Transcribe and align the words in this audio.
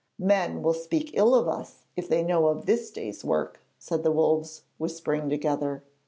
'Men 0.17 0.63
will 0.63 0.73
speak 0.73 1.11
ill 1.13 1.35
of 1.35 1.47
us 1.47 1.85
if 1.95 2.09
they 2.09 2.23
know 2.23 2.47
of 2.47 2.65
this 2.65 2.89
day's 2.89 3.23
work,' 3.23 3.59
said 3.77 4.01
the 4.01 4.11
Wolves, 4.11 4.63
whispering 4.79 5.29
together. 5.29 5.83